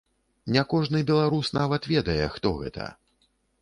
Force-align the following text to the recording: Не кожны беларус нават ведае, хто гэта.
Не 0.55 0.63
кожны 0.71 1.03
беларус 1.11 1.53
нават 1.61 1.81
ведае, 1.95 2.21
хто 2.39 2.57
гэта. 2.67 2.93